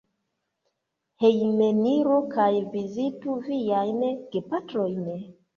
Hejmeniru 1.25 2.17
kaj 2.33 2.49
vizitu 2.73 3.37
viajn 3.51 4.03
gepatrojn. 4.35 5.09